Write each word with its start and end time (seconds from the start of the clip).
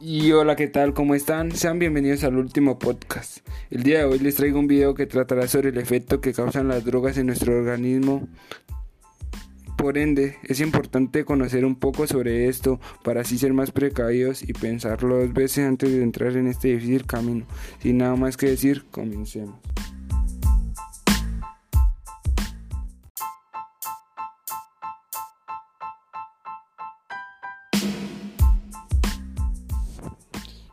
Y 0.00 0.30
hola, 0.30 0.54
¿qué 0.54 0.68
tal? 0.68 0.94
¿Cómo 0.94 1.16
están? 1.16 1.50
Sean 1.50 1.80
bienvenidos 1.80 2.22
al 2.22 2.36
último 2.36 2.78
podcast. 2.78 3.38
El 3.68 3.82
día 3.82 3.98
de 3.98 4.04
hoy 4.04 4.20
les 4.20 4.36
traigo 4.36 4.60
un 4.60 4.68
video 4.68 4.94
que 4.94 5.06
tratará 5.06 5.48
sobre 5.48 5.70
el 5.70 5.78
efecto 5.78 6.20
que 6.20 6.32
causan 6.32 6.68
las 6.68 6.84
drogas 6.84 7.18
en 7.18 7.26
nuestro 7.26 7.56
organismo. 7.56 8.28
Por 9.76 9.98
ende, 9.98 10.36
es 10.44 10.60
importante 10.60 11.24
conocer 11.24 11.64
un 11.64 11.74
poco 11.74 12.06
sobre 12.06 12.46
esto 12.46 12.78
para 13.02 13.22
así 13.22 13.38
ser 13.38 13.54
más 13.54 13.72
precavidos 13.72 14.44
y 14.44 14.52
pensarlo 14.52 15.18
dos 15.18 15.32
veces 15.32 15.66
antes 15.66 15.90
de 15.90 16.00
entrar 16.00 16.36
en 16.36 16.46
este 16.46 16.68
difícil 16.68 17.04
camino. 17.04 17.44
Sin 17.82 17.98
nada 17.98 18.14
más 18.14 18.36
que 18.36 18.46
decir, 18.46 18.84
comencemos. 18.92 19.56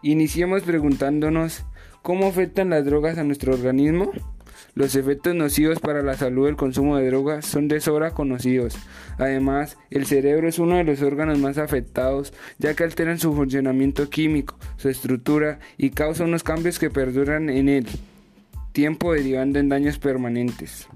Iniciemos 0.05 0.61
preguntándonos 0.61 1.65
cómo 2.03 2.27
afectan 2.27 2.69
las 2.69 2.85
drogas 2.85 3.17
a 3.17 3.23
nuestro 3.23 3.55
organismo. 3.55 4.11
Los 4.75 4.95
efectos 4.95 5.33
nocivos 5.33 5.79
para 5.79 6.03
la 6.03 6.13
salud 6.13 6.45
del 6.45 6.55
consumo 6.55 6.95
de 6.97 7.07
drogas 7.07 7.47
son 7.47 7.67
de 7.67 7.81
sobra 7.81 8.11
conocidos. 8.11 8.77
Además, 9.17 9.79
el 9.89 10.05
cerebro 10.05 10.47
es 10.47 10.59
uno 10.59 10.75
de 10.75 10.83
los 10.83 11.01
órganos 11.01 11.39
más 11.39 11.57
afectados, 11.57 12.33
ya 12.59 12.75
que 12.75 12.83
alteran 12.83 13.17
su 13.17 13.33
funcionamiento 13.33 14.07
químico, 14.11 14.59
su 14.77 14.89
estructura 14.89 15.57
y 15.75 15.89
causan 15.89 16.27
unos 16.27 16.43
cambios 16.43 16.77
que 16.77 16.91
perduran 16.91 17.49
en 17.49 17.67
el 17.67 17.87
tiempo 18.73 19.11
derivando 19.11 19.57
en 19.57 19.69
daños 19.69 19.97
permanentes. 19.97 20.87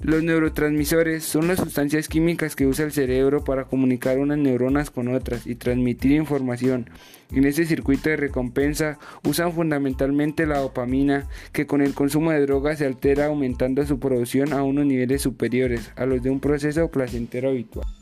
Los 0.00 0.22
neurotransmisores 0.22 1.24
son 1.24 1.48
las 1.48 1.58
sustancias 1.58 2.06
químicas 2.06 2.54
que 2.54 2.66
usa 2.66 2.84
el 2.84 2.92
cerebro 2.92 3.42
para 3.42 3.64
comunicar 3.64 4.18
unas 4.18 4.38
neuronas 4.38 4.90
con 4.90 5.08
otras 5.08 5.44
y 5.44 5.56
transmitir 5.56 6.12
información. 6.12 6.88
En 7.32 7.44
ese 7.44 7.64
circuito 7.64 8.08
de 8.08 8.16
recompensa 8.16 9.00
usan 9.24 9.52
fundamentalmente 9.52 10.46
la 10.46 10.60
dopamina, 10.60 11.26
que 11.52 11.66
con 11.66 11.82
el 11.82 11.94
consumo 11.94 12.30
de 12.30 12.46
drogas 12.46 12.78
se 12.78 12.86
altera 12.86 13.26
aumentando 13.26 13.84
su 13.86 13.98
producción 13.98 14.52
a 14.52 14.62
unos 14.62 14.86
niveles 14.86 15.22
superiores 15.22 15.90
a 15.96 16.06
los 16.06 16.22
de 16.22 16.30
un 16.30 16.38
proceso 16.38 16.88
placentero 16.92 17.48
habitual. 17.48 17.97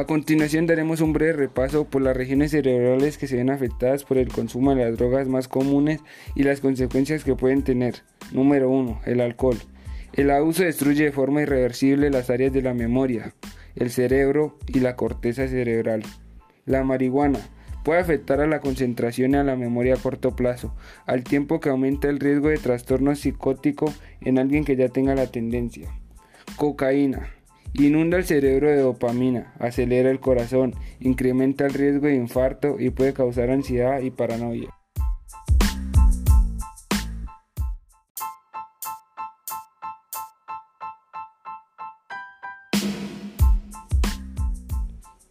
A 0.00 0.06
continuación 0.06 0.66
daremos 0.66 1.02
un 1.02 1.12
breve 1.12 1.34
repaso 1.34 1.84
por 1.84 2.00
las 2.00 2.16
regiones 2.16 2.52
cerebrales 2.52 3.18
que 3.18 3.26
se 3.26 3.36
ven 3.36 3.50
afectadas 3.50 4.02
por 4.02 4.16
el 4.16 4.28
consumo 4.28 4.74
de 4.74 4.82
las 4.82 4.96
drogas 4.96 5.28
más 5.28 5.46
comunes 5.46 6.00
y 6.34 6.42
las 6.42 6.60
consecuencias 6.60 7.22
que 7.22 7.36
pueden 7.36 7.64
tener. 7.64 7.96
Número 8.32 8.70
1. 8.70 9.02
El 9.04 9.20
alcohol. 9.20 9.58
El 10.14 10.30
abuso 10.30 10.62
destruye 10.62 11.04
de 11.04 11.12
forma 11.12 11.42
irreversible 11.42 12.08
las 12.08 12.30
áreas 12.30 12.50
de 12.54 12.62
la 12.62 12.72
memoria, 12.72 13.34
el 13.76 13.90
cerebro 13.90 14.56
y 14.66 14.80
la 14.80 14.96
corteza 14.96 15.46
cerebral. 15.48 16.02
La 16.64 16.82
marihuana 16.82 17.40
puede 17.84 18.00
afectar 18.00 18.40
a 18.40 18.46
la 18.46 18.60
concentración 18.60 19.32
y 19.32 19.36
a 19.36 19.44
la 19.44 19.54
memoria 19.54 19.96
a 19.96 19.98
corto 19.98 20.34
plazo, 20.34 20.74
al 21.04 21.24
tiempo 21.24 21.60
que 21.60 21.68
aumenta 21.68 22.08
el 22.08 22.20
riesgo 22.20 22.48
de 22.48 22.56
trastorno 22.56 23.14
psicótico 23.14 23.92
en 24.22 24.38
alguien 24.38 24.64
que 24.64 24.76
ya 24.76 24.88
tenga 24.88 25.14
la 25.14 25.26
tendencia. 25.26 25.90
Cocaína 26.56 27.34
Inunda 27.74 28.18
el 28.18 28.24
cerebro 28.24 28.68
de 28.68 28.78
dopamina, 28.78 29.54
acelera 29.58 30.10
el 30.10 30.18
corazón, 30.18 30.74
incrementa 30.98 31.66
el 31.66 31.72
riesgo 31.72 32.08
de 32.08 32.16
infarto 32.16 32.80
y 32.80 32.90
puede 32.90 33.12
causar 33.12 33.50
ansiedad 33.50 34.00
y 34.00 34.10
paranoia. 34.10 34.70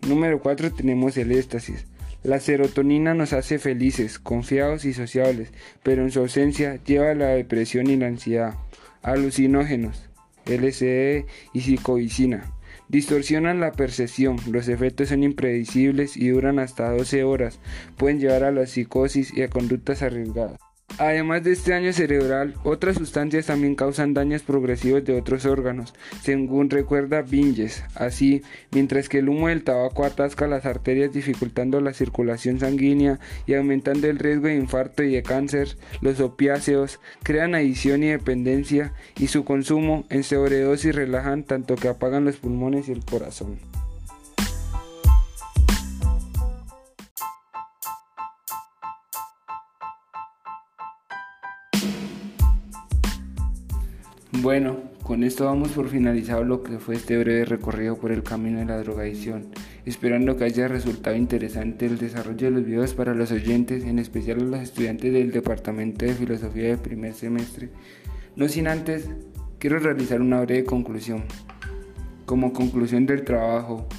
Número 0.08 0.40
4 0.42 0.72
tenemos 0.72 1.18
el 1.18 1.32
éxtasis. 1.34 1.86
La 2.24 2.40
serotonina 2.40 3.14
nos 3.14 3.32
hace 3.34 3.60
felices, 3.60 4.18
confiados 4.18 4.86
y 4.86 4.94
sociables, 4.94 5.54
pero 5.84 6.02
en 6.02 6.12
su 6.12 6.20
ausencia 6.20 6.80
lleva 6.84 7.12
a 7.12 7.16
la 7.16 7.28
depresión 7.28 7.88
y 7.88 7.96
la 7.96 8.08
ansiedad. 8.08 8.56
Alucinógenos. 9.04 10.09
LSD 10.50 11.26
y 11.54 11.62
psicovicina. 11.62 12.52
Distorsionan 12.90 13.60
la 13.60 13.72
percepción, 13.72 14.38
los 14.52 14.68
efectos 14.68 15.10
son 15.10 15.24
impredecibles 15.24 16.18
y 16.18 16.30
duran 16.30 16.58
hasta 16.58 16.92
12 16.92 17.24
horas, 17.24 17.60
pueden 17.98 18.20
llevar 18.20 18.44
a 18.44 18.52
la 18.52 18.66
psicosis 18.66 19.32
y 19.32 19.44
a 19.44 19.50
conductas 19.50 20.02
arriesgadas. 20.02 20.60
Además 21.00 21.46
de 21.46 21.54
este 21.54 21.72
daño 21.72 21.94
cerebral, 21.94 22.56
otras 22.66 22.98
sustancias 22.98 23.46
también 23.46 23.76
causan 23.76 24.14
daños 24.14 24.44
progresivos 24.44 25.06
de 25.06 25.18
otros 25.18 25.46
órganos, 25.46 25.94
según 26.22 26.70
recuerda 26.70 27.22
Binges. 27.22 27.86
Así, 27.96 28.42
mientras 28.72 29.08
que 29.08 29.20
el 29.20 29.30
humo 29.30 29.48
del 29.48 29.64
tabaco 29.64 30.04
atasca 30.04 30.46
las 30.46 30.66
arterias 30.66 31.14
dificultando 31.14 31.80
la 31.80 31.94
circulación 31.94 32.60
sanguínea 32.60 33.18
y 33.48 33.54
aumentando 33.54 34.08
el 34.08 34.20
riesgo 34.20 34.48
de 34.48 34.58
infarto 34.58 35.02
y 35.02 35.14
de 35.14 35.24
cáncer, 35.24 35.78
los 36.02 36.20
opiáceos 36.20 37.00
crean 37.24 37.56
adicción 37.56 38.04
y 38.04 38.10
dependencia 38.10 38.92
y 39.18 39.28
su 39.28 39.46
consumo 39.46 40.04
en 40.10 40.26
sobredosis 40.26 40.94
relajan 40.94 41.46
tanto 41.46 41.78
que 41.78 41.88
apagan 41.88 42.26
los 42.26 42.36
pulmones 42.36 42.90
y 42.90 42.92
el 42.92 43.06
corazón. 43.06 43.58
Bueno, 54.42 54.78
con 55.04 55.26
esto 55.26 55.44
vamos 55.44 55.72
por 55.72 55.90
finalizado 55.90 56.46
lo 56.46 56.64
que 56.64 56.80
fue 56.80 56.96
este 56.96 57.18
breve 57.18 57.44
recorrido 57.44 57.98
por 57.98 58.14
el 58.14 58.24
camino 58.24 58.60
de 58.60 58.66
la 58.66 58.78
drogadicción, 58.78 59.48
esperando 59.86 60.38
que 60.38 60.46
haya 60.46 60.70
resultado 60.70 61.18
interesante 61.18 61.86
el 61.86 61.98
desarrollo 61.98 62.46
de 62.46 62.52
los 62.52 62.66
videos 62.66 62.94
para 62.94 63.14
los 63.14 63.34
oyentes, 63.34 63.84
en 63.84 64.00
especial 64.00 64.40
a 64.40 64.44
los 64.44 64.60
estudiantes 64.62 65.12
del 65.12 65.32
Departamento 65.32 66.06
de 66.06 66.14
Filosofía 66.14 66.70
de 66.70 66.78
primer 66.78 67.16
semestre. 67.16 67.68
No 68.38 68.48
sin 68.48 68.70
antes, 68.70 69.10
quiero 69.58 69.78
realizar 69.78 70.22
una 70.22 70.40
breve 70.40 70.64
conclusión. 70.64 71.26
Como 72.26 72.54
conclusión 72.54 73.06
del 73.06 73.26
trabajo, 73.26 73.90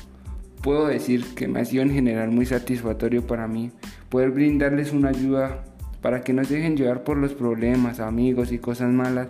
puedo 0.63 0.87
decir 0.87 1.23
que 1.35 1.49
me 1.49 1.61
ha 1.61 1.67
sido 1.67 1.83
en 1.83 1.91
general 1.91 2.31
muy 2.31 2.47
satisfactorio 2.47 3.27
para 3.27 3.47
mí 3.47 3.73
poder 4.09 4.31
brindarles 4.31 4.95
una 4.95 5.11
ayuda 5.11 5.65
para 6.01 6.23
que 6.23 6.33
no 6.33 6.45
se 6.45 6.55
dejen 6.55 6.79
llevar 6.79 7.05
por 7.05 7.19
los 7.19 7.35
problemas, 7.35 8.01
amigos 8.01 8.53
y 8.53 8.59
cosas 8.59 8.91
malas 8.91 9.29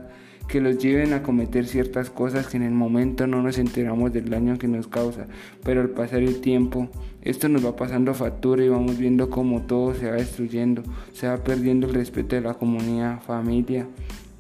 que 0.49 0.61
los 0.61 0.79
lleven 0.79 1.13
a 1.13 1.23
cometer 1.23 1.67
ciertas 1.67 2.11
cosas 2.11 2.49
que 2.49 2.57
en 2.57 2.65
el 2.65 2.73
momento 2.73 3.27
no 3.27 3.43
nos 3.43 3.59
enteramos 3.59 4.13
del 4.13 4.31
daño 4.31 4.59
que 4.59 4.69
nos 4.69 4.89
causa, 4.89 5.27
pero 5.63 5.81
al 5.81 5.91
pasar 5.91 6.23
el 6.23 6.41
tiempo 6.41 6.89
esto 7.23 7.49
nos 7.49 7.65
va 7.65 7.77
pasando 7.77 8.15
factura 8.15 8.65
y 8.65 8.69
vamos 8.69 8.99
viendo 8.99 9.31
cómo 9.31 9.63
todo 9.63 9.95
se 9.95 10.11
va 10.11 10.17
destruyendo, 10.17 10.83
se 11.13 11.29
va 11.29 11.37
perdiendo 11.39 11.87
el 11.87 11.95
respeto 11.95 12.35
de 12.35 12.43
la 12.43 12.55
comunidad, 12.55 13.21
familia 13.23 13.87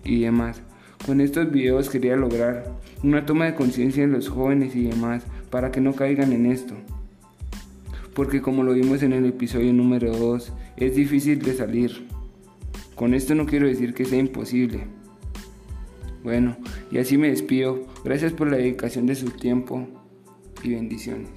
y 0.04 0.20
demás. 0.20 0.62
Con 1.06 1.20
estos 1.20 1.50
videos 1.50 1.88
quería 1.88 2.16
lograr 2.16 2.72
una 3.02 3.24
toma 3.24 3.46
de 3.46 3.54
conciencia 3.54 4.04
en 4.04 4.12
los 4.12 4.28
jóvenes 4.28 4.76
y 4.76 4.84
demás 4.84 5.24
para 5.50 5.70
que 5.70 5.80
no 5.80 5.94
caigan 5.94 6.32
en 6.32 6.46
esto. 6.46 6.74
Porque 8.14 8.42
como 8.42 8.64
lo 8.64 8.74
vimos 8.74 9.02
en 9.02 9.12
el 9.12 9.24
episodio 9.24 9.72
número 9.72 10.14
2, 10.14 10.52
es 10.76 10.94
difícil 10.94 11.40
de 11.40 11.54
salir. 11.54 12.06
Con 12.94 13.14
esto 13.14 13.34
no 13.34 13.46
quiero 13.46 13.66
decir 13.66 13.94
que 13.94 14.04
sea 14.04 14.18
imposible, 14.18 14.86
bueno, 16.22 16.56
y 16.90 16.98
así 16.98 17.16
me 17.16 17.30
despido. 17.30 17.86
Gracias 18.04 18.32
por 18.32 18.50
la 18.50 18.56
dedicación 18.56 19.06
de 19.06 19.14
su 19.14 19.30
tiempo 19.30 19.88
y 20.62 20.74
bendiciones. 20.74 21.28